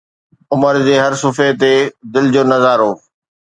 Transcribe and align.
عمر 0.53 0.75
جي 0.87 0.95
هر 1.03 1.13
صفحي 1.23 1.51
تي 1.61 1.73
دل 2.13 2.25
جو 2.33 2.41
نظارو 2.51 2.91